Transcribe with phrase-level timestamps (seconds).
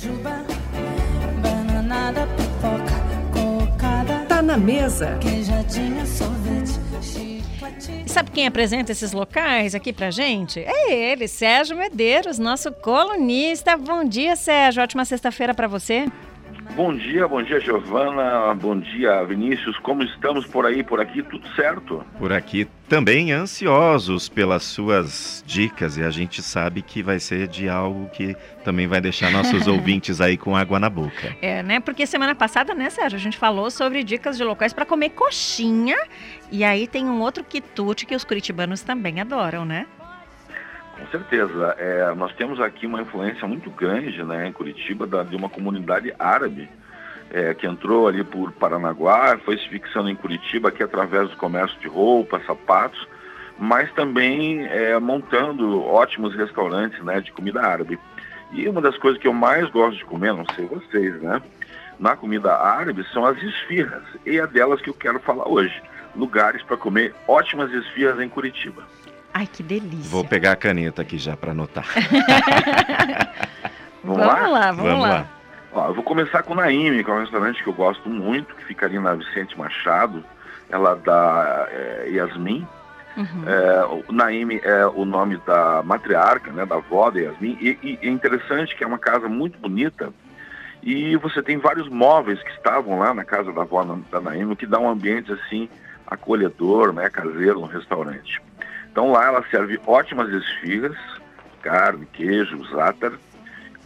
[0.00, 0.44] jujuba,
[1.42, 2.94] bananada, pipoca,
[3.32, 5.18] cocada, Tá na mesa.
[5.20, 8.02] queijadinha, sorvete, chiclete.
[8.06, 10.60] E sabe quem apresenta esses locais aqui pra gente?
[10.60, 13.76] É ele, Sérgio Medeiros, nosso colunista.
[13.76, 14.82] Bom dia, Sérgio.
[14.82, 16.06] Ótima sexta-feira pra você.
[16.74, 18.54] Bom dia, bom dia, Giovana.
[18.54, 19.76] Bom dia, Vinícius.
[19.78, 21.22] Como estamos por aí, por aqui?
[21.22, 22.04] Tudo certo?
[22.18, 27.68] Por aqui também ansiosos pelas suas dicas e a gente sabe que vai ser de
[27.68, 31.36] algo que também vai deixar nossos ouvintes aí com água na boca.
[31.42, 31.80] É, né?
[31.80, 35.96] Porque semana passada, né, Sérgio, a gente falou sobre dicas de locais pra comer coxinha.
[36.50, 39.86] E aí tem um outro quitute que os curitibanos também adoram, né?
[40.98, 41.74] Com certeza.
[41.78, 46.12] É, nós temos aqui uma influência muito grande né, em Curitiba da- de uma comunidade
[46.18, 46.68] árabe
[47.30, 51.78] é, que entrou ali por Paranaguá, foi se fixando em Curitiba aqui através do comércio
[51.78, 53.06] de roupas, sapatos,
[53.58, 57.98] mas também é, montando ótimos restaurantes né, de comida árabe.
[58.52, 61.42] E uma das coisas que eu mais gosto de comer, não sei vocês, né?
[61.98, 64.02] Na comida árabe são as esfirras.
[64.24, 65.82] E é delas que eu quero falar hoje.
[66.16, 68.84] Lugares para comer ótimas esfirras em Curitiba.
[69.38, 70.10] Ai, que delícia.
[70.10, 71.86] Vou pegar a caneta aqui já para anotar.
[74.02, 74.72] Vamos lá?
[74.72, 75.08] vamos, Vamos lá.
[75.08, 75.26] lá.
[75.72, 78.52] Ó, eu vou começar com o Naime, que é um restaurante que eu gosto muito,
[78.56, 80.24] que fica ali na Vicente Machado.
[80.68, 82.66] Ela da é, Yasmin.
[83.16, 83.44] Uhum.
[83.46, 87.56] É, o Naime é o nome da matriarca, né, da avó da Yasmin.
[87.60, 90.12] E, e é interessante que é uma casa muito bonita.
[90.82, 94.56] E você tem vários móveis que estavam lá na casa da avó da Naime, o
[94.56, 95.68] que dá um ambiente assim
[96.08, 98.47] acolhedor, né, caseiro no restaurante.
[98.98, 100.96] Então lá ela serve ótimas esfirras,
[101.62, 103.12] carne, queijo, zátar.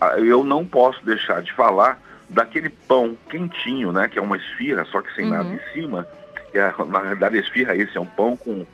[0.00, 4.84] Ah, Eu não posso deixar de falar daquele pão quentinho, né, que é uma esfirra,
[4.84, 5.30] só que sem Uhum.
[5.32, 6.06] nada em cima.
[6.54, 8.64] É, na realidade a esfirra é esse é um pão com,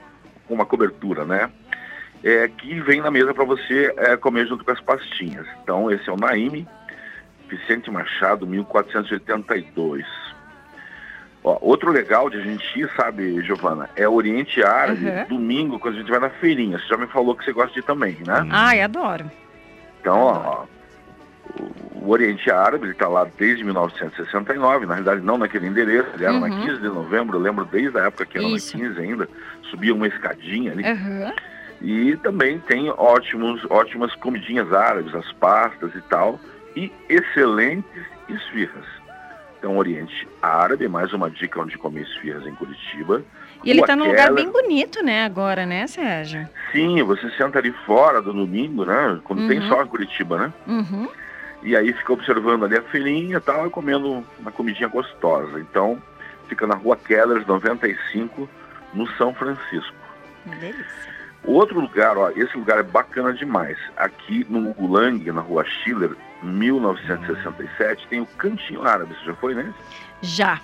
[0.46, 1.50] com uma cobertura, né?
[2.22, 5.46] É, que vem na mesa para você é, comer junto com as pastinhas.
[5.62, 6.68] Então esse é o Naime,
[7.48, 10.04] Vicente Machado, 1482.
[11.46, 15.24] Ó, outro legal de a gente ir, sabe, Giovana, é Oriente Árabe, Uhum.
[15.38, 16.76] domingo, quando a gente vai na feirinha.
[16.76, 18.42] Você já me falou que você gosta de ir também, né?
[18.42, 18.48] Hum.
[18.50, 19.30] Ai, adoro.
[20.00, 20.64] Então, ó, ó,
[21.94, 26.32] o- Oriente Árabe, ele está lá desde 1969, na realidade não naquele endereço, ele era
[26.32, 26.60] na Uhum.
[26.66, 28.76] 15 de novembro, eu lembro desde a época que era Isso.
[28.76, 29.28] na 15 ainda,
[29.70, 30.84] subia uma escadinha ali.
[30.84, 31.32] Aham.
[31.80, 36.40] E também tem ótimos, ótimas comidinhas árabes, as pastas e tal,
[36.74, 38.84] e excelentes esfirras.
[39.58, 43.22] Então, Oriente Árabe, mais uma dica onde comer esfirras em Curitiba.
[43.64, 46.48] E ele Rua tá num lugar bem bonito, né, agora, né, Sérgio?
[46.72, 49.18] Sim, você senta ali fora do domingo, né?
[49.24, 49.68] Quando tem Uhum.
[49.68, 50.52] sol em Curitiba, né?
[50.66, 51.08] Uhum.
[51.62, 55.58] E aí fica observando ali a feirinha e tal, comendo uma comidinha gostosa.
[55.58, 56.00] Então,
[56.48, 58.48] fica na rua Kellers 95,
[58.92, 59.96] no São Francisco.
[60.44, 61.15] Uma delícia.
[61.46, 63.78] O outro lugar, ó, esse lugar é bacana demais.
[63.96, 66.10] Aqui no Ugulang, na rua Schiller,
[66.42, 69.14] 1967, tem o Cantinho Árabe.
[69.14, 69.74] Você já foi nesse?
[70.22, 70.60] Já.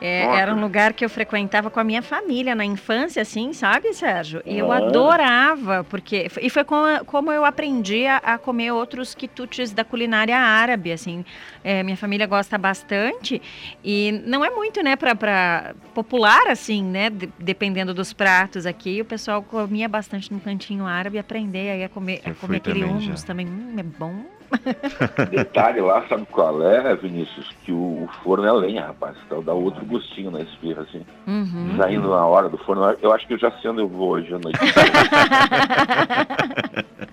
[0.00, 3.92] É, era um lugar que eu frequentava com a minha família na infância, assim, sabe,
[3.92, 4.40] Sérgio?
[4.46, 4.76] E eu Ah.
[4.78, 6.28] adorava, porque.
[6.40, 11.24] E foi com- como eu aprendi a, a comer outros quitutes da culinária árabe, assim.
[11.64, 13.42] É, minha família gosta bastante.
[13.82, 17.10] E não é muito, né, pra, pra popular, assim, né?
[17.10, 19.00] de- dependendo dos pratos aqui.
[19.00, 22.94] O pessoal comia bastante no cantinho árabe aprender aí a comer, a comer aquele também
[22.96, 23.46] hummus também.
[23.46, 24.37] Hum, é bom.
[25.30, 27.48] Detalhe lá, sabe qual é, Vinícius?
[27.64, 29.16] Que o, o forno é lenha, rapaz.
[29.26, 31.04] Então dá outro gostinho na esfirra, assim.
[31.26, 31.74] Uhum.
[31.76, 34.10] Já indo na hora do forno, eu acho que eu já sei onde eu vou
[34.10, 34.58] hoje à noite.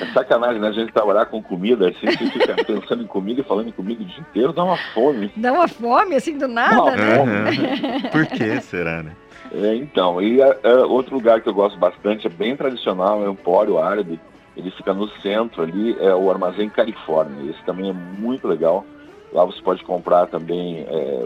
[0.00, 0.68] É sacanagem, né?
[0.68, 4.02] A gente trabalhar com comida, assim, você fica pensando em comida e falando em comida
[4.02, 5.30] o dia inteiro, dá uma fome.
[5.36, 7.50] Dá uma fome, assim, do nada, Não, né?
[8.10, 9.12] Por que será, né?
[9.52, 13.32] É, então, e é, outro lugar que eu gosto bastante, é bem tradicional, é o
[13.32, 14.20] Empório Árabe.
[14.58, 17.48] Ele fica no centro ali, é o Armazém Califórnia.
[17.50, 18.84] Esse também é muito legal.
[19.32, 21.24] Lá você pode comprar também é,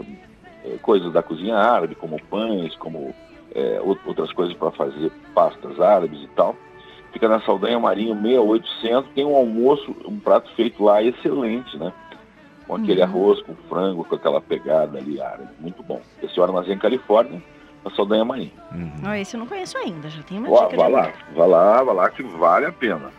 [0.65, 3.13] é, coisas da cozinha árabe, como pães, como
[3.55, 6.55] é, ou- outras coisas para fazer pastas árabes e tal.
[7.11, 11.91] Fica na Saldanha Marinho 6800, tem um almoço, um prato feito lá excelente, né?
[12.67, 13.07] Com aquele Uhum.
[13.07, 15.49] arroz com frango, com aquela pegada ali árabe.
[15.59, 16.01] Muito bom.
[16.21, 17.41] Esse é o Armazém Califórnia,
[17.83, 18.51] na Saldanha Marinho.
[18.71, 18.91] Uhum.
[19.05, 21.47] Ó, esse eu não conheço ainda, já tem uma Ó, dica vai de lá, vai
[21.47, 23.11] lá, vai lá que vale a pena.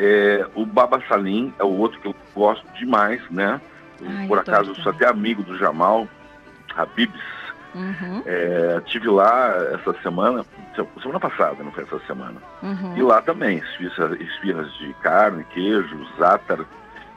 [0.00, 3.60] É, o Baba Salim é o outro que eu gosto demais, né?
[4.00, 6.06] Ai, Por acaso, sou até amigo do Jamal
[6.76, 7.20] Habibs.
[7.74, 12.36] Uhum, É, tive lá essa semana, se- semana passada, não foi essa semana.
[12.62, 12.96] uhum.
[12.96, 16.60] E lá também, esfirras, esfirras de carne, queijo, zátar.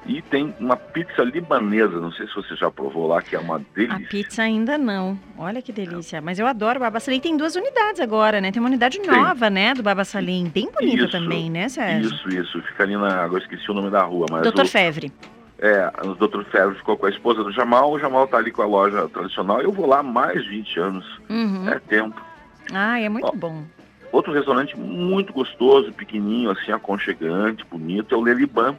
[0.06, 3.58] E tem uma pizza libanesa, não sei se você já provou lá, que é uma
[3.58, 4.08] A delícia.
[4.10, 5.18] pizza ainda não.
[5.38, 6.20] Olha que delícia.
[6.20, 7.20] Mas eu adoro o Baba Salim.
[7.20, 8.52] Tem duas unidades agora, né?
[8.52, 9.06] Tem uma unidade Sim.
[9.10, 9.76] nova, né?
[9.76, 10.50] Do Baba Salim.
[10.50, 12.10] Bem bonita também, né, Sérgio?
[12.14, 12.62] Isso, isso.
[12.64, 13.24] Fica ali na.
[13.24, 14.42] Agora esqueci o nome da rua, mas.
[14.42, 15.12] Doutor o- Fevre.
[15.60, 16.44] É, o Dr.
[16.46, 19.62] Ferro ficou com a esposa do Jamal, o Jamal tá ali com a loja tradicional.
[19.62, 21.06] Eu vou lá há mais de 20 anos.
[21.30, 21.70] Uhum.
[21.70, 22.20] É tempo.
[22.74, 23.32] Ah, é muito Ó.
[23.32, 23.64] bom.
[24.12, 28.76] Outro restaurante muito gostoso, pequenininho, assim, aconchegante, bonito, é o Leliban,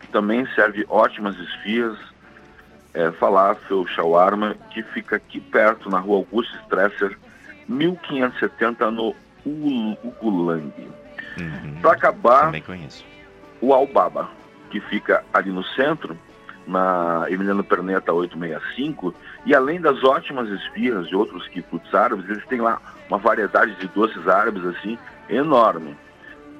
[0.00, 1.96] que também serve ótimas esfias,
[2.94, 7.16] é, falafel, shawarma, que fica aqui perto, na rua Augusto Stresser,
[7.68, 9.14] 1570, no
[9.46, 10.72] Ul- Ugulang.
[11.38, 11.78] Uhum.
[11.80, 12.50] Para acabar,
[13.60, 14.28] o Albaba,
[14.70, 16.18] que fica ali no centro,
[16.66, 19.14] na Emiliano Perneta 865,
[19.46, 23.88] e além das ótimas esfirras de outros quitutes árabes, eles têm lá uma variedade de
[23.88, 24.98] doces árabes assim
[25.28, 25.96] enorme.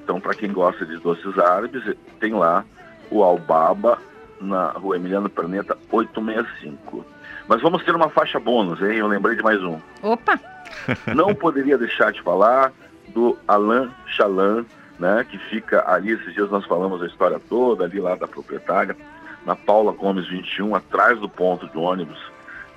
[0.03, 1.83] Então, para quem gosta de doces árabes,
[2.19, 2.65] tem lá
[3.11, 3.99] o Albaba
[4.39, 7.05] na Rua Emiliano Perneta 865.
[7.47, 8.97] Mas vamos ter uma faixa bônus, hein?
[8.97, 9.77] Eu lembrei de mais um.
[10.01, 10.39] Opa!
[11.13, 12.71] Não poderia deixar de falar
[13.09, 14.65] do Alain Chalan,
[14.97, 18.95] né, que fica ali, esses dias nós falamos a história toda, ali lá da proprietária,
[19.45, 22.19] na Paula Gomes 21, atrás do ponto de ônibus.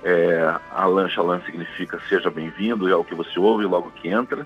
[0.03, 4.45] É, Alain Chalan significa seja bem-vindo, é o que você ouve logo que entra.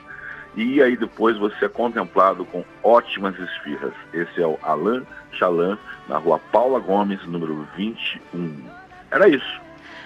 [0.56, 3.94] E aí depois você é contemplado com ótimas esfirras.
[4.14, 8.64] Esse é o Alain Chalan, na rua Paula Gomes, número 21.
[9.12, 9.62] Era isso.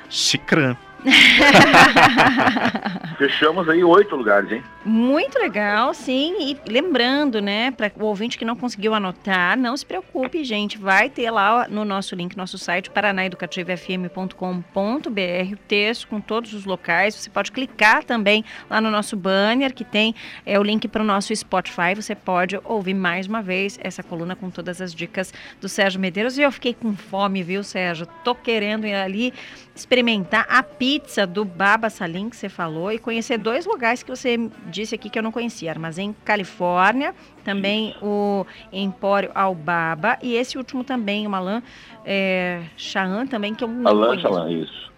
[0.10, 0.76] Chicrã.
[3.18, 4.64] Fechamos aí oito lugares, hein?
[4.86, 6.36] Muito legal, sim.
[6.40, 10.78] E lembrando, né, para o ouvinte que não conseguiu anotar, não se preocupe, gente.
[10.78, 17.16] Vai ter lá no nosso link, nosso site, paranaeducativofm.com.br, o texto com todos os locais.
[17.16, 20.14] Você pode clicar também lá no nosso banner, que tem
[20.46, 21.96] é, o link para o nosso Spotify.
[21.96, 26.38] Você pode ouvir mais uma vez essa coluna com todas as dicas do Sérgio Medeiros.
[26.38, 28.06] E eu fiquei com fome, viu, Sérgio?
[28.24, 29.34] Tô querendo ir ali
[29.76, 30.93] experimentar a pizza
[31.28, 34.38] do Baba Salim que você falou e conhecer dois lugares que você
[34.68, 35.72] disse aqui que eu não conhecia.
[35.72, 37.14] Armazém Califórnia,
[37.44, 41.62] também o Empório Albaba e esse último também, o Malan
[42.06, 42.64] é,
[43.30, 44.22] também, que eu não Alain conheço.
[44.22, 44.93] Chalan, isso.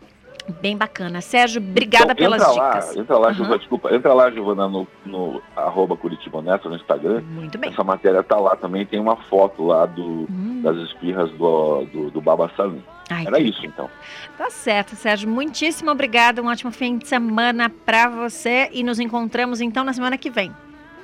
[0.62, 1.22] Bem bacana.
[1.22, 2.96] Sérgio, obrigada Então, pelas entra dicas.
[2.96, 3.34] Lá, entra lá, Uhum.
[3.34, 7.22] Giovana, desculpa, entra lá, Giovana, no, no arroba Curitiba Neto, no Instagram.
[7.22, 7.72] Muito bem.
[7.72, 10.62] Essa matéria tá lá também, tem uma foto lá do, Hum.
[10.64, 12.84] das espirras do, do, do Baba Salim.
[13.10, 13.90] Ai, Era isso, então.
[14.38, 15.30] Tá certo, Sérgio.
[15.30, 16.42] Muitíssimo obrigada.
[16.42, 20.52] Um ótimo fim de semana para você e nos encontramos então na semana que vem.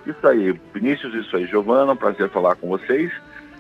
[0.06, 3.12] Isso aí, Vinícius, isso aí, Giovana, um prazer falar com vocês.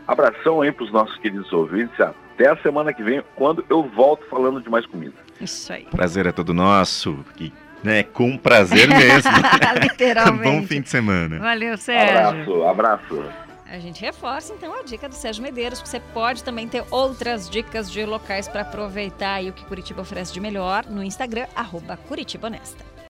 [0.08, 2.00] Abração aí pros nossos queridos ouvintes.
[2.00, 5.14] Até a semana que vem, quando eu volto falando de mais comida.
[5.42, 5.86] Isso aí.
[5.86, 7.26] Prazer é todo nosso.
[7.40, 7.52] E,
[7.84, 9.32] né, com prazer mesmo.
[9.82, 10.44] Literalmente.
[10.44, 11.40] Bom fim de semana.
[11.40, 12.64] Valeu, Sérgio.
[12.64, 13.52] Abraço, abraço.
[13.72, 15.80] A gente reforça então a dica do Sérgio Medeiros.
[15.80, 20.34] Você pode também ter outras dicas de locais para aproveitar aí o que Curitiba oferece
[20.34, 22.91] de melhor no Instagram, arroba Curitiba Honesta.